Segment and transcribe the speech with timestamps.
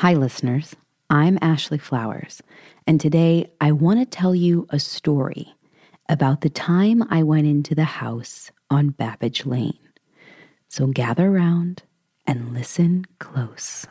[0.00, 0.74] Hi, listeners.
[1.10, 2.42] I'm Ashley Flowers,
[2.86, 5.52] and today I want to tell you a story
[6.08, 9.90] about the time I went into the house on Babbage Lane.
[10.70, 11.82] So gather around
[12.26, 13.86] and listen close.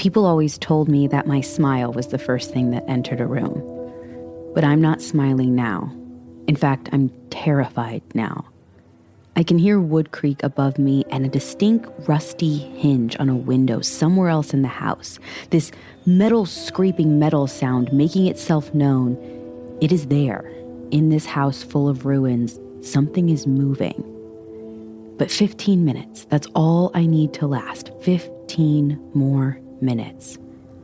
[0.00, 3.62] People always told me that my smile was the first thing that entered a room.
[4.54, 5.94] But I'm not smiling now.
[6.46, 8.46] In fact, I'm terrified now.
[9.36, 13.82] I can hear Wood creak above me and a distinct rusty hinge on a window
[13.82, 15.18] somewhere else in the house.
[15.50, 15.70] This
[16.06, 19.18] metal scraping metal sound making itself known.
[19.82, 20.50] It is there.
[20.90, 24.02] In this house full of ruins, something is moving.
[25.18, 27.90] But 15 minutes, that's all I need to last.
[28.00, 30.38] 15 more minutes.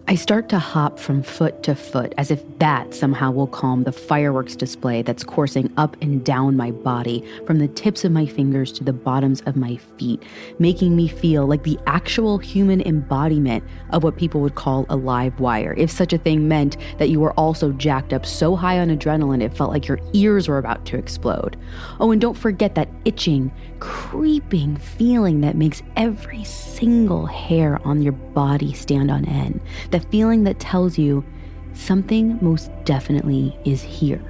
[0.08, 3.90] I start to hop from foot to foot as if that somehow will calm the
[3.90, 8.70] fireworks display that's coursing up and down my body from the tips of my fingers
[8.74, 10.22] to the bottoms of my feet,
[10.60, 15.40] making me feel like the actual human embodiment of what people would call a live
[15.40, 18.96] wire, if such a thing meant that you were also jacked up so high on
[18.96, 21.56] adrenaline it felt like your ears were about to explode.
[21.98, 28.12] Oh, and don't forget that itching, creeping feeling that makes every single hair on your
[28.12, 29.60] body stand on end
[29.96, 31.24] the feeling that tells you
[31.72, 34.22] something most definitely is here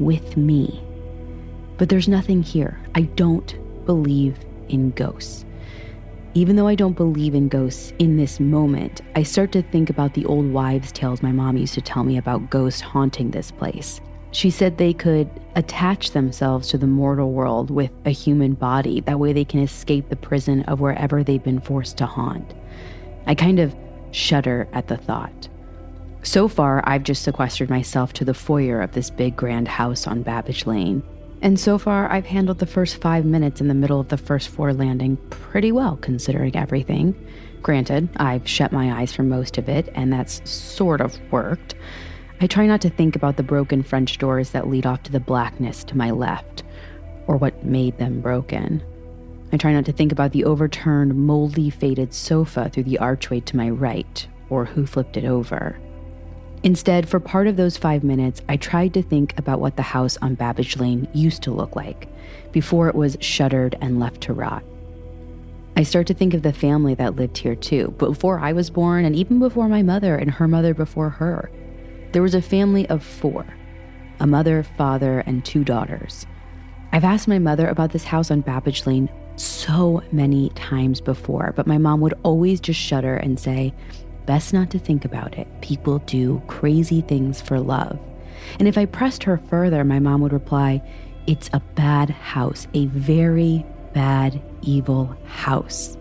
[0.00, 0.82] with me.
[1.78, 2.80] But there's nothing here.
[2.96, 5.44] I don't believe in ghosts.
[6.34, 10.14] Even though I don't believe in ghosts in this moment, I start to think about
[10.14, 14.00] the old wives' tales my mom used to tell me about ghosts haunting this place.
[14.32, 19.00] She said they could attach themselves to the mortal world with a human body.
[19.00, 22.52] That way they can escape the prison of wherever they've been forced to haunt.
[23.28, 23.76] I kind of
[24.12, 25.48] shudder at the thought.
[26.22, 30.22] So far, I've just sequestered myself to the foyer of this big grand house on
[30.22, 31.02] Babbage Lane.
[31.40, 34.48] And so far, I've handled the first five minutes in the middle of the first
[34.48, 37.16] floor landing pretty well, considering everything.
[37.62, 41.74] Granted, I've shut my eyes for most of it, and that's sort of worked.
[42.40, 45.20] I try not to think about the broken French doors that lead off to the
[45.20, 46.62] blackness to my left,
[47.26, 48.82] or what made them broken.
[49.52, 53.56] I try not to think about the overturned, moldy, faded sofa through the archway to
[53.56, 55.78] my right, or who flipped it over.
[56.62, 60.16] Instead, for part of those five minutes, I tried to think about what the house
[60.22, 62.08] on Babbage Lane used to look like
[62.52, 64.62] before it was shuttered and left to rot.
[65.76, 69.04] I start to think of the family that lived here too, before I was born
[69.04, 71.50] and even before my mother and her mother before her.
[72.12, 73.46] There was a family of four
[74.20, 76.26] a mother, father, and two daughters.
[76.92, 79.08] I've asked my mother about this house on Babbage Lane
[79.42, 83.74] so many times before, but my mom would always just shudder and say,
[84.26, 85.48] Best not to think about it.
[85.62, 87.98] People do crazy things for love.
[88.58, 90.82] And if I pressed her further, my mom would reply,
[91.26, 95.96] It's a bad house, a very bad, evil house.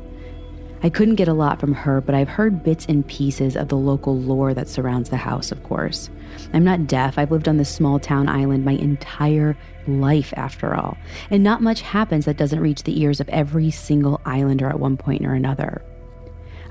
[0.83, 3.77] I couldn't get a lot from her, but I've heard bits and pieces of the
[3.77, 6.09] local lore that surrounds the house, of course.
[6.53, 7.19] I'm not deaf.
[7.19, 9.55] I've lived on this small town island my entire
[9.87, 10.97] life, after all.
[11.29, 14.97] And not much happens that doesn't reach the ears of every single islander at one
[14.97, 15.83] point or another.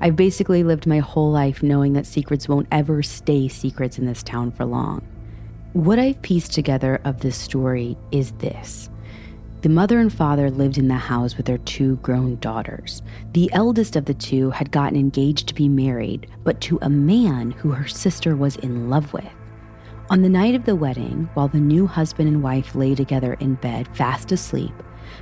[0.01, 4.23] I've basically lived my whole life knowing that secrets won't ever stay secrets in this
[4.23, 5.07] town for long.
[5.73, 8.89] What I've pieced together of this story is this
[9.61, 13.03] the mother and father lived in the house with their two grown daughters.
[13.33, 17.51] The eldest of the two had gotten engaged to be married, but to a man
[17.51, 19.25] who her sister was in love with.
[20.09, 23.55] On the night of the wedding, while the new husband and wife lay together in
[23.55, 24.73] bed, fast asleep,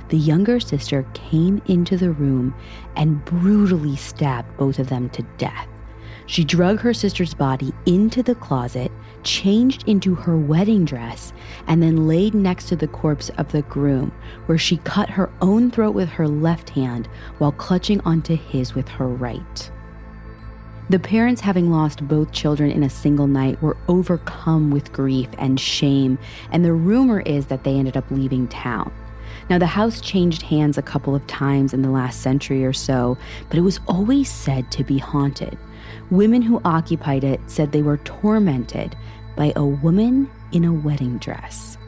[0.08, 2.54] the younger sister came into the room
[2.96, 5.68] and brutally stabbed both of them to death.
[6.30, 8.92] She drug her sister's body into the closet,
[9.24, 11.32] changed into her wedding dress,
[11.66, 14.12] and then laid next to the corpse of the groom,
[14.46, 17.08] where she cut her own throat with her left hand
[17.38, 19.72] while clutching onto his with her right.
[20.88, 25.58] The parents, having lost both children in a single night, were overcome with grief and
[25.58, 26.16] shame,
[26.52, 28.92] and the rumor is that they ended up leaving town.
[29.48, 33.18] Now, the house changed hands a couple of times in the last century or so,
[33.48, 35.58] but it was always said to be haunted.
[36.10, 38.96] Women who occupied it said they were tormented
[39.36, 41.78] by a woman in a wedding dress.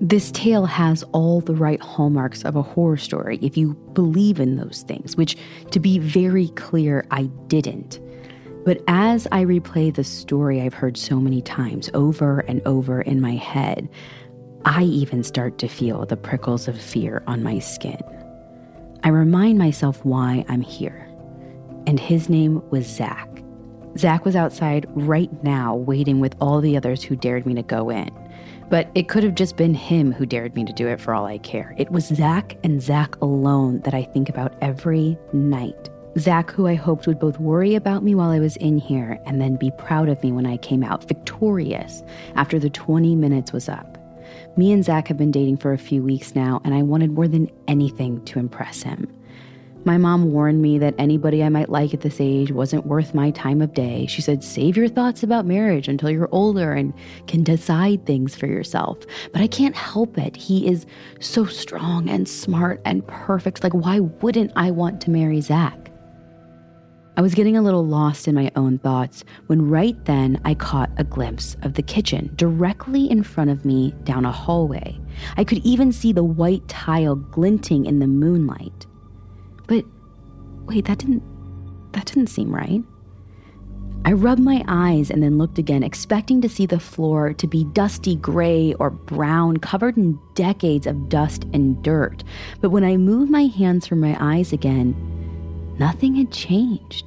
[0.00, 4.56] This tale has all the right hallmarks of a horror story if you believe in
[4.56, 5.36] those things, which,
[5.72, 7.98] to be very clear, I didn't.
[8.64, 13.20] But as I replay the story I've heard so many times over and over in
[13.20, 13.88] my head,
[14.68, 18.02] I even start to feel the prickles of fear on my skin.
[19.04, 21.08] I remind myself why I'm here.
[21.86, 23.28] And his name was Zach.
[23.96, 27.90] Zach was outside right now, waiting with all the others who dared me to go
[27.90, 28.10] in.
[28.68, 31.26] But it could have just been him who dared me to do it for all
[31.26, 31.72] I care.
[31.78, 35.90] It was Zach and Zach alone that I think about every night.
[36.18, 39.40] Zach, who I hoped would both worry about me while I was in here and
[39.40, 42.02] then be proud of me when I came out victorious
[42.34, 43.95] after the 20 minutes was up.
[44.56, 47.28] Me and Zach have been dating for a few weeks now, and I wanted more
[47.28, 49.12] than anything to impress him.
[49.84, 53.30] My mom warned me that anybody I might like at this age wasn't worth my
[53.30, 54.06] time of day.
[54.06, 56.92] She said, save your thoughts about marriage until you're older and
[57.28, 58.98] can decide things for yourself.
[59.30, 60.34] But I can't help it.
[60.34, 60.86] He is
[61.20, 63.62] so strong and smart and perfect.
[63.62, 65.92] Like, why wouldn't I want to marry Zach?
[67.18, 70.90] I was getting a little lost in my own thoughts when right then I caught
[70.98, 75.00] a glimpse of the kitchen directly in front of me down a hallway.
[75.38, 78.84] I could even see the white tile glinting in the moonlight.
[79.66, 79.86] But
[80.66, 81.22] wait, that didn't
[81.92, 82.82] that didn't seem right.
[84.04, 87.64] I rubbed my eyes and then looked again, expecting to see the floor to be
[87.64, 92.22] dusty gray or brown, covered in decades of dust and dirt.
[92.60, 94.94] But when I moved my hands from my eyes again,
[95.78, 97.04] nothing had changed.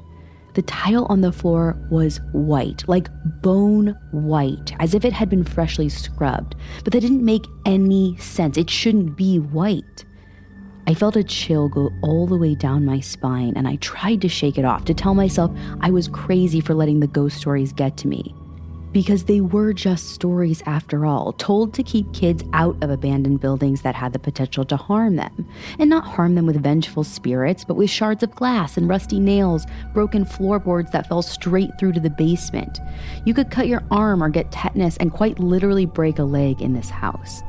[0.53, 3.07] The tile on the floor was white, like
[3.41, 6.55] bone white, as if it had been freshly scrubbed.
[6.83, 8.57] But that didn't make any sense.
[8.57, 10.05] It shouldn't be white.
[10.87, 14.27] I felt a chill go all the way down my spine, and I tried to
[14.27, 15.51] shake it off to tell myself
[15.81, 18.33] I was crazy for letting the ghost stories get to me
[18.91, 23.81] because they were just stories after all, told to keep kids out of abandoned buildings
[23.81, 25.47] that had the potential to harm them.
[25.77, 29.65] And not harm them with vengeful spirits, but with shards of glass and rusty nails,
[29.93, 32.79] broken floorboards that fell straight through to the basement.
[33.25, 36.73] You could cut your arm or get tetanus and quite literally break a leg in
[36.73, 37.43] this house.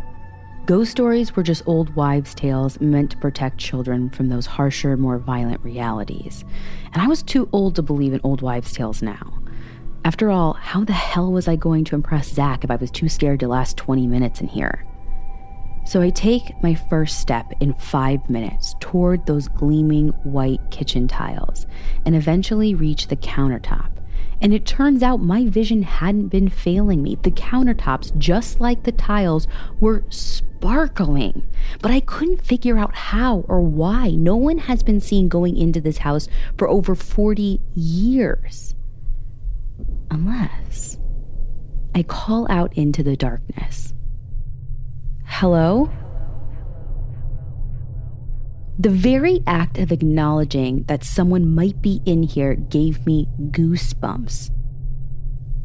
[0.67, 5.19] Ghost stories were just old wives' tales meant to protect children from those harsher, more
[5.19, 6.45] violent realities.
[6.93, 9.40] And I was too old to believe in old wives' tales now.
[10.03, 13.09] After all, how the hell was I going to impress Zach if I was too
[13.09, 14.87] scared to last 20 minutes in here?
[15.85, 21.67] So I take my first step in five minutes toward those gleaming white kitchen tiles
[22.07, 23.91] and eventually reach the countertop.
[24.41, 27.19] And it turns out my vision hadn't been failing me.
[27.23, 29.47] The countertops, just like the tiles,
[29.81, 31.47] were sparkling.
[31.83, 34.11] But I couldn't figure out how or why.
[34.11, 36.27] No one has been seen going into this house
[36.57, 38.75] for over 40 years.
[40.11, 40.99] Unless
[41.95, 43.95] I call out into the darkness.
[45.25, 45.91] Hello?
[48.79, 54.51] The very act of acknowledging that someone might be in here gave me goosebumps.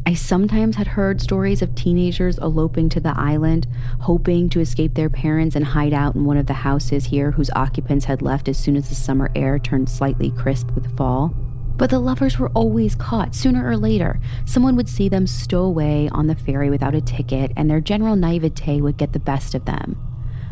[0.07, 3.68] I sometimes had heard stories of teenagers eloping to the island,
[4.01, 7.50] hoping to escape their parents and hide out in one of the houses here whose
[7.56, 11.33] occupants had left as soon as the summer air turned slightly crisp with fall.
[11.77, 13.36] But the lovers were always caught.
[13.36, 17.51] Sooner or later, someone would see them stow away on the ferry without a ticket,
[17.57, 19.98] and their general naivete would get the best of them.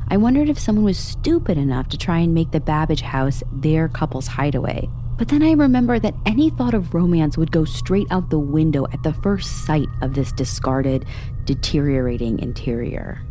[0.09, 3.87] I wondered if someone was stupid enough to try and make the Babbage house their
[3.87, 4.89] couple's hideaway.
[5.17, 8.85] But then I remembered that any thought of romance would go straight out the window
[8.91, 11.05] at the first sight of this discarded,
[11.45, 13.21] deteriorating interior.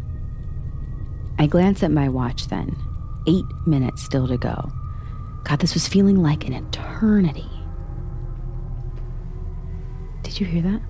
[1.39, 2.75] I glanced at my watch then.
[3.27, 4.73] Eight minutes still to go.
[5.45, 7.52] God, this was feeling like an eternity.
[10.33, 10.81] Did you hear that?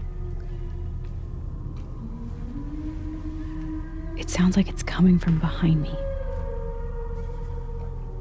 [4.16, 5.92] It sounds like it's coming from behind me.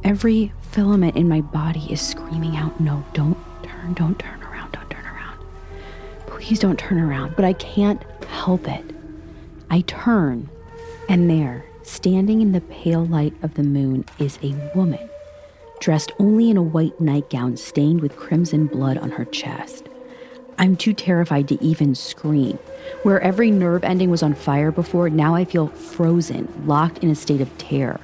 [0.03, 4.89] Every filament in my body is screaming out, No, don't turn, don't turn around, don't
[4.89, 5.37] turn around.
[6.25, 7.35] Please don't turn around.
[7.35, 8.83] But I can't help it.
[9.69, 10.49] I turn,
[11.07, 15.07] and there, standing in the pale light of the moon, is a woman,
[15.81, 19.87] dressed only in a white nightgown stained with crimson blood on her chest.
[20.61, 22.59] I'm too terrified to even scream.
[23.01, 27.15] Where every nerve ending was on fire before, now I feel frozen, locked in a
[27.15, 27.99] state of terror.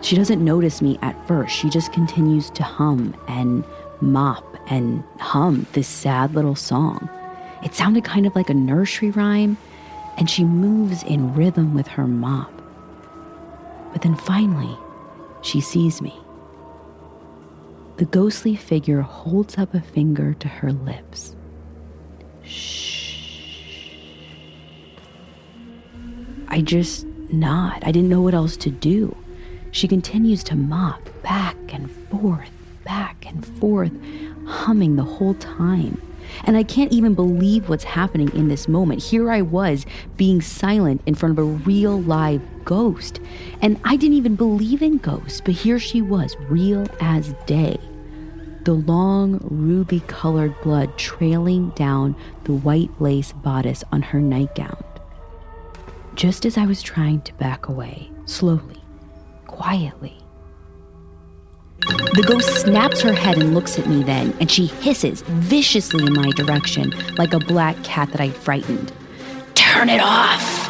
[0.00, 1.56] She doesn't notice me at first.
[1.56, 3.64] She just continues to hum and
[4.00, 7.10] mop and hum this sad little song.
[7.64, 9.56] It sounded kind of like a nursery rhyme,
[10.16, 12.52] and she moves in rhythm with her mop.
[13.92, 14.78] But then finally,
[15.42, 16.14] she sees me.
[17.96, 21.34] The ghostly figure holds up a finger to her lips.
[22.48, 23.90] Shh.
[26.48, 27.82] I just nod.
[27.84, 29.16] I didn't know what else to do.
[29.70, 32.50] She continues to mop back and forth,
[32.84, 33.92] back and forth,
[34.46, 36.00] humming the whole time.
[36.44, 39.02] And I can't even believe what's happening in this moment.
[39.02, 39.86] Here I was
[40.16, 43.20] being silent in front of a real live ghost.
[43.60, 47.78] And I didn't even believe in ghosts, but here she was, real as day.
[48.68, 54.84] The long, ruby colored blood trailing down the white lace bodice on her nightgown.
[56.14, 58.84] Just as I was trying to back away, slowly,
[59.46, 60.18] quietly,
[61.78, 66.12] the ghost snaps her head and looks at me then, and she hisses viciously in
[66.12, 68.92] my direction like a black cat that I frightened.
[69.54, 70.68] Turn it off!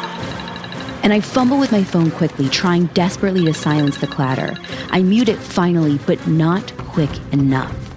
[1.03, 4.55] And I fumble with my phone quickly, trying desperately to silence the clatter.
[4.89, 7.88] I mute it finally, but not quick enough.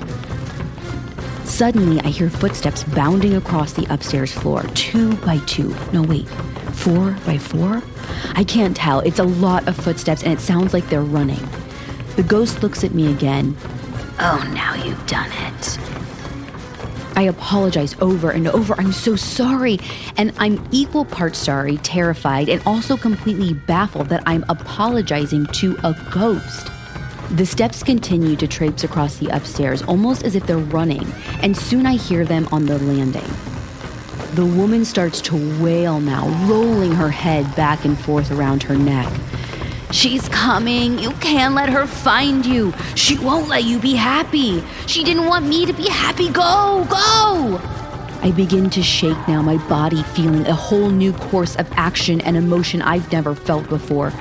[1.52, 5.76] Suddenly, I hear footsteps bounding across the upstairs floor, two by two.
[5.92, 7.82] No, wait, four by four?
[8.34, 9.00] I can't tell.
[9.00, 11.46] It's a lot of footsteps, and it sounds like they're running.
[12.16, 13.54] The ghost looks at me again.
[14.18, 15.78] Oh, now you've done it.
[17.16, 18.72] I apologize over and over.
[18.80, 19.78] I'm so sorry.
[20.16, 25.94] And I'm equal parts sorry, terrified, and also completely baffled that I'm apologizing to a
[26.10, 26.70] ghost.
[27.32, 31.10] The steps continue to traipse across the upstairs, almost as if they're running,
[31.40, 33.24] and soon I hear them on the landing.
[34.34, 39.10] The woman starts to wail now, rolling her head back and forth around her neck.
[39.92, 40.98] She's coming.
[40.98, 42.74] You can't let her find you.
[42.96, 44.62] She won't let you be happy.
[44.86, 46.28] She didn't want me to be happy.
[46.28, 47.58] Go, go.
[48.20, 52.36] I begin to shake now, my body feeling a whole new course of action and
[52.36, 54.12] emotion I've never felt before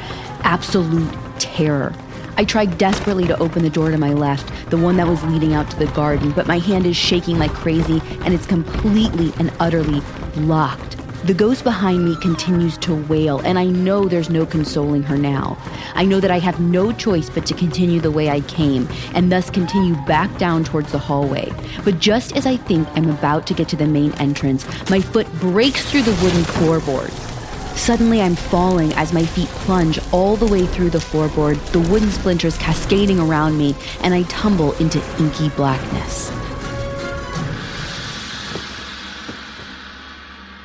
[0.43, 1.93] absolute terror.
[2.41, 5.53] I try desperately to open the door to my left, the one that was leading
[5.53, 9.53] out to the garden, but my hand is shaking like crazy and it's completely and
[9.59, 10.01] utterly
[10.37, 10.97] locked.
[11.27, 15.55] The ghost behind me continues to wail, and I know there's no consoling her now.
[15.93, 19.31] I know that I have no choice but to continue the way I came, and
[19.31, 21.53] thus continue back down towards the hallway.
[21.85, 25.31] But just as I think I'm about to get to the main entrance, my foot
[25.33, 27.30] breaks through the wooden floorboards.
[27.75, 32.11] Suddenly, I'm falling as my feet plunge all the way through the floorboard, the wooden
[32.11, 36.31] splinters cascading around me, and I tumble into inky blackness.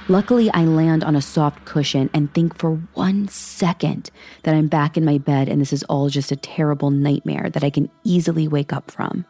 [0.09, 4.11] Luckily, I land on a soft cushion and think for one second
[4.45, 7.65] that I'm back in my bed and this is all just a terrible nightmare that
[7.65, 9.25] I can easily wake up from.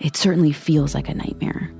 [0.00, 1.72] It certainly feels like a nightmare.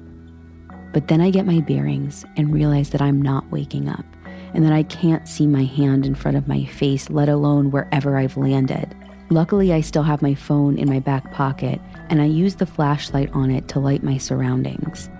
[0.95, 4.07] But then I get my bearings and realize that I'm not waking up
[4.54, 8.16] and that I can't see my hand in front of my face, let alone wherever
[8.16, 8.94] I've landed.
[9.30, 13.30] Luckily, I still have my phone in my back pocket and I use the flashlight
[13.32, 15.11] on it to light my surroundings.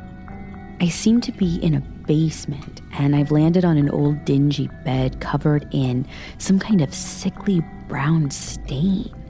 [0.81, 5.21] I seem to be in a basement and I've landed on an old dingy bed
[5.21, 6.07] covered in
[6.39, 9.24] some kind of sickly brown stain.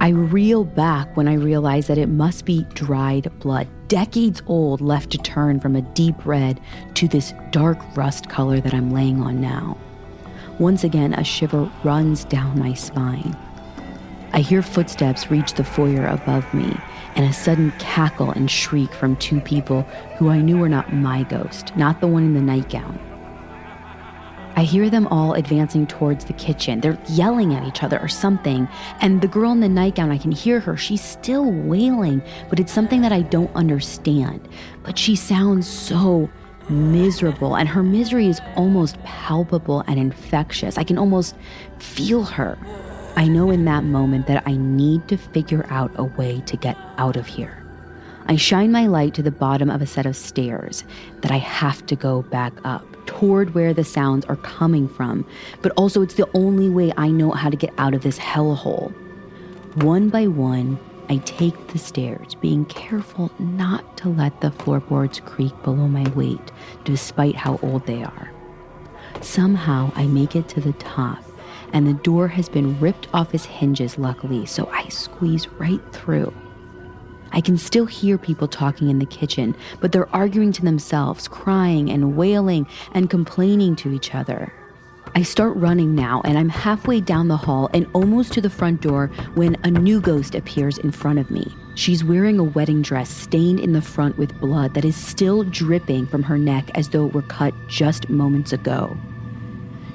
[0.00, 5.10] I reel back when I realize that it must be dried blood, decades old, left
[5.10, 6.60] to turn from a deep red
[6.94, 9.76] to this dark rust color that I'm laying on now.
[10.58, 13.36] Once again, a shiver runs down my spine.
[14.32, 16.76] I hear footsteps reach the foyer above me,
[17.14, 19.82] and a sudden cackle and shriek from two people
[20.18, 22.98] who I knew were not my ghost, not the one in the nightgown.
[24.56, 26.80] I hear them all advancing towards the kitchen.
[26.80, 28.66] They're yelling at each other or something.
[29.02, 30.78] And the girl in the nightgown, I can hear her.
[30.78, 34.48] She's still wailing, but it's something that I don't understand.
[34.82, 36.30] But she sounds so
[36.70, 40.78] miserable, and her misery is almost palpable and infectious.
[40.78, 41.36] I can almost
[41.78, 42.58] feel her.
[43.14, 46.78] I know in that moment that I need to figure out a way to get
[46.96, 47.62] out of here.
[48.26, 50.82] I shine my light to the bottom of a set of stairs
[51.20, 55.24] that I have to go back up toward where the sounds are coming from,
[55.62, 58.92] but also it's the only way I know how to get out of this hellhole.
[59.82, 65.52] One by one, I take the stairs, being careful not to let the floorboards creak
[65.62, 66.52] below my weight,
[66.84, 68.30] despite how old they are.
[69.20, 71.22] Somehow, I make it to the top
[71.72, 76.32] and the door has been ripped off its hinges, luckily, so I squeeze right through.
[77.36, 81.90] I can still hear people talking in the kitchen, but they're arguing to themselves, crying
[81.90, 84.54] and wailing and complaining to each other.
[85.14, 88.80] I start running now, and I'm halfway down the hall and almost to the front
[88.80, 91.54] door when a new ghost appears in front of me.
[91.74, 96.06] She's wearing a wedding dress stained in the front with blood that is still dripping
[96.06, 98.96] from her neck as though it were cut just moments ago.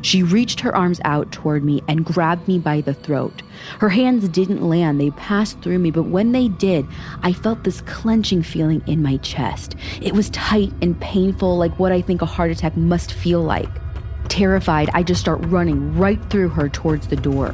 [0.02, 3.42] She reached her arms out toward me and grabbed me by the throat.
[3.80, 6.88] Her hands didn't land, they passed through me, but when they did,
[7.22, 9.76] I felt this clenching feeling in my chest.
[10.02, 13.70] It was tight and painful, like what I think a heart attack must feel like.
[14.28, 17.54] Terrified, I just start running right through her towards the door.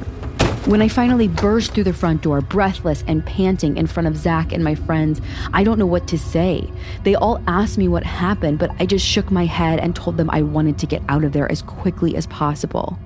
[0.67, 4.51] When I finally burst through the front door, breathless and panting in front of Zach
[4.51, 5.21] and my friends,
[5.53, 6.69] I don't know what to say.
[7.03, 10.29] They all asked me what happened, but I just shook my head and told them
[10.29, 12.99] I wanted to get out of there as quickly as possible.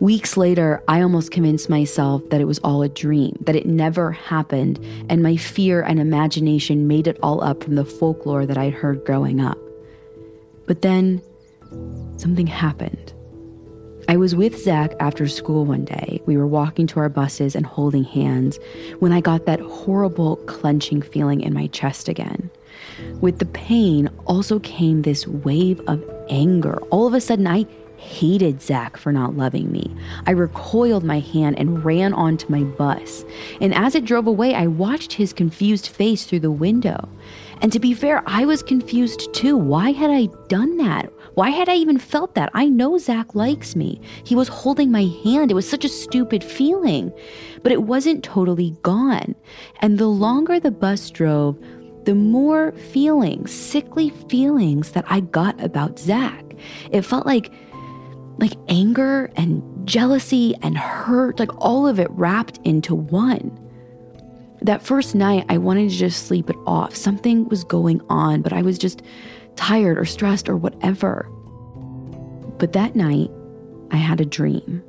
[0.00, 4.12] Weeks later, I almost convinced myself that it was all a dream, that it never
[4.12, 4.78] happened,
[5.08, 9.04] and my fear and imagination made it all up from the folklore that I'd heard
[9.04, 9.58] growing up.
[10.66, 11.20] But then
[12.16, 13.12] something happened.
[14.06, 16.22] I was with Zach after school one day.
[16.26, 18.58] We were walking to our buses and holding hands
[19.00, 22.50] when I got that horrible clenching feeling in my chest again.
[23.20, 26.78] With the pain also came this wave of anger.
[26.90, 27.66] All of a sudden, I
[27.98, 29.94] hated Zach for not loving me.
[30.26, 33.24] I recoiled my hand and ran onto my bus.
[33.60, 37.08] And as it drove away, I watched his confused face through the window.
[37.60, 39.56] And to be fair, I was confused too.
[39.56, 41.12] Why had I done that?
[41.34, 42.50] Why had I even felt that?
[42.54, 44.00] I know Zach likes me.
[44.24, 45.50] He was holding my hand.
[45.50, 47.12] It was such a stupid feeling,
[47.62, 49.34] but it wasn't totally gone.
[49.80, 51.58] And the longer the bus drove,
[52.04, 56.44] the more feelings, sickly feelings that I got about Zach.
[56.90, 57.52] It felt like
[58.38, 63.56] like anger and jealousy and hurt, like all of it wrapped into one.
[64.62, 66.94] That first night, I wanted to just sleep it off.
[66.94, 69.02] Something was going on, but I was just
[69.56, 71.28] tired or stressed or whatever.
[72.58, 73.30] But that night,
[73.90, 74.82] I had a dream.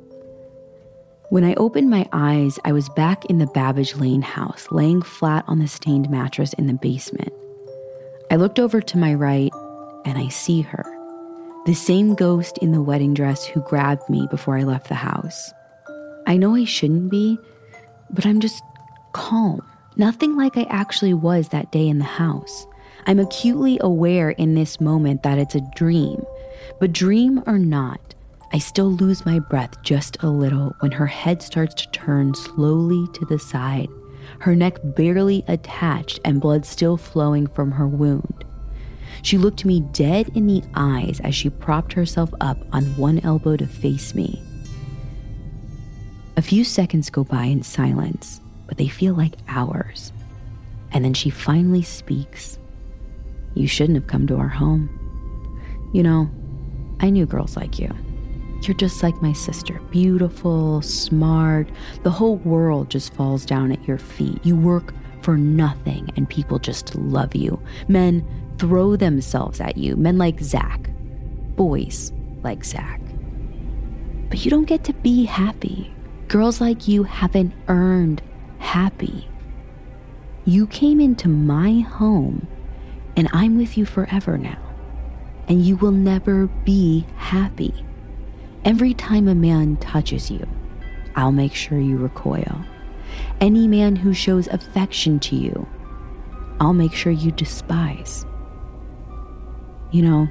[1.30, 5.44] When I opened my eyes, I was back in the Babbage Lane house, laying flat
[5.46, 7.32] on the stained mattress in the basement.
[8.32, 9.52] I looked over to my right
[10.04, 10.99] and I see her
[11.66, 15.52] the same ghost in the wedding dress who grabbed me before I left the house.
[16.26, 17.38] I know I shouldn't be,
[18.10, 18.62] but I'm just
[19.12, 19.60] calm.
[19.96, 22.66] Nothing like I actually was that day in the house.
[23.06, 26.24] I'm acutely aware in this moment that it's a dream,
[26.78, 28.14] but dream or not,
[28.52, 33.06] I still lose my breath just a little when her head starts to turn slowly
[33.14, 33.88] to the side,
[34.40, 38.44] her neck barely attached and blood still flowing from her wound.
[39.22, 43.56] She looked me dead in the eyes as she propped herself up on one elbow
[43.56, 44.42] to face me.
[46.36, 50.12] A few seconds go by in silence, but they feel like hours.
[50.92, 52.58] And then she finally speaks.
[53.54, 54.88] You shouldn't have come to our home.
[55.92, 56.30] You know,
[57.00, 57.94] I knew girls like you.
[58.62, 61.68] You're just like my sister beautiful, smart.
[62.02, 64.44] The whole world just falls down at your feet.
[64.44, 67.60] You work for nothing and people just love you.
[67.88, 68.24] Men
[68.60, 70.90] throw themselves at you, men like Zach,
[71.56, 73.00] boys like Zach.
[74.28, 75.90] But you don't get to be happy.
[76.28, 78.20] Girls like you haven't earned
[78.58, 79.26] happy.
[80.44, 82.46] You came into my home,
[83.16, 84.58] and I'm with you forever now.
[85.48, 87.74] And you will never be happy.
[88.66, 90.46] Every time a man touches you,
[91.16, 92.62] I'll make sure you recoil.
[93.40, 95.66] Any man who shows affection to you,
[96.60, 98.26] I'll make sure you despise.
[99.90, 100.28] You know,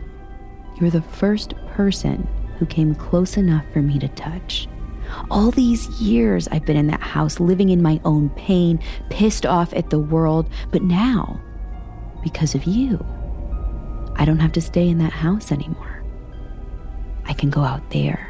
[0.80, 4.68] you're the first person who came close enough for me to touch.
[5.30, 9.74] All these years I've been in that house, living in my own pain, pissed off
[9.74, 11.40] at the world, but now,
[12.24, 13.04] because of you,
[14.16, 16.04] I don't have to stay in that house anymore.
[17.26, 18.30] I can go out there.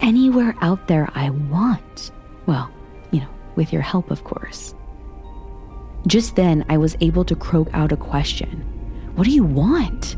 [0.00, 2.10] Anywhere out there I want.
[2.46, 2.70] Well,
[3.10, 4.74] you know, with your help, of course.
[6.06, 8.79] Just then, I was able to croak out a question
[9.20, 10.16] what do you want?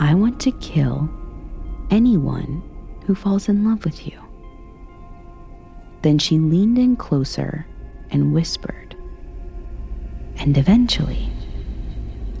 [0.00, 1.08] I want to kill
[1.88, 2.60] anyone
[3.06, 4.20] who falls in love with you.
[6.02, 7.68] Then she leaned in closer
[8.10, 8.96] and whispered,
[10.38, 11.30] And eventually,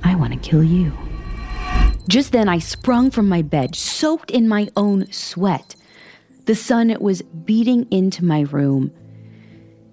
[0.02, 0.92] I want to kill you.
[2.08, 5.76] Just then, I sprung from my bed, soaked in my own sweat.
[6.46, 8.90] The sun was beating into my room,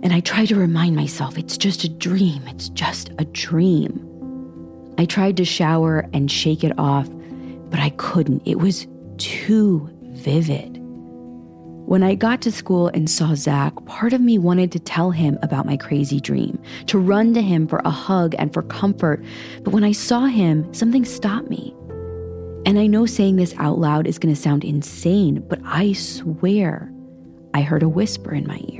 [0.01, 4.06] and I tried to remind myself it's just a dream, it's just a dream.
[4.97, 7.07] I tried to shower and shake it off,
[7.69, 8.41] but I couldn't.
[8.45, 10.77] It was too vivid.
[11.87, 15.39] When I got to school and saw Zach, part of me wanted to tell him
[15.41, 19.23] about my crazy dream, to run to him for a hug and for comfort.
[19.63, 21.73] But when I saw him, something stopped me.
[22.65, 26.91] And I know saying this out loud is going to sound insane, but I swear
[27.53, 28.76] I heard a whisper in my ear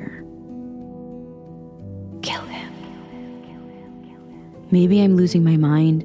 [4.70, 6.04] Maybe I'm losing my mind.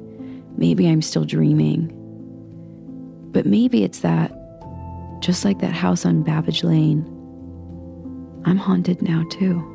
[0.57, 1.91] Maybe I'm still dreaming.
[3.33, 4.31] But maybe it's that,
[5.21, 7.03] just like that house on Babbage Lane,
[8.45, 9.69] I'm haunted now too.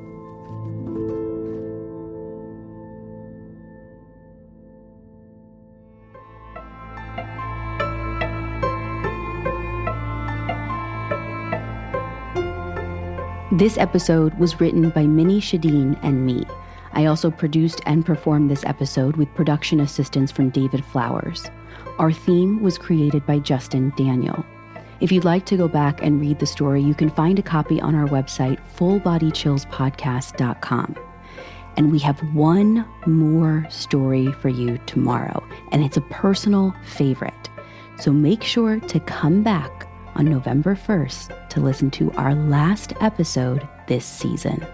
[13.53, 16.47] This episode was written by Minnie Shadeen and me.
[16.93, 21.51] I also produced and performed this episode with production assistance from David Flowers.
[21.99, 24.45] Our theme was created by Justin Daniel.
[25.01, 27.81] If you'd like to go back and read the story, you can find a copy
[27.81, 30.97] on our website, fullbodychillspodcast.com.
[31.77, 37.49] And we have one more story for you tomorrow, and it's a personal favorite.
[37.99, 43.69] So make sure to come back on November 1st to listen to our last episode
[43.87, 44.67] this season.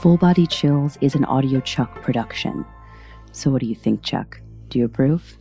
[0.00, 2.64] Full Body Chills is an audiochuck production.
[3.32, 4.40] So, what do you think, Chuck?
[4.70, 5.36] Do you approve?